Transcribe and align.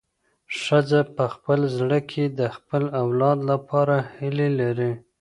ښځه 0.61 0.99
په 1.15 1.23
خپل 1.33 1.59
زړه 1.77 1.99
کې 2.09 2.23
د 2.39 2.41
خپل 2.55 2.83
اولاد 3.01 3.39
لپاره 3.51 3.95
هیلې 4.15 4.49
لري. 4.59 4.91